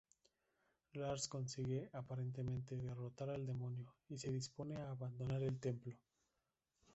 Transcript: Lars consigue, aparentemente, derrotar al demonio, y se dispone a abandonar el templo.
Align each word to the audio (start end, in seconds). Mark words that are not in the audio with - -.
Lars 0.95 1.27
consigue, 1.27 1.87
aparentemente, 1.93 2.75
derrotar 2.75 3.29
al 3.29 3.45
demonio, 3.45 3.93
y 4.09 4.17
se 4.17 4.31
dispone 4.31 4.75
a 4.77 4.89
abandonar 4.89 5.43
el 5.43 5.59
templo. 5.59 5.95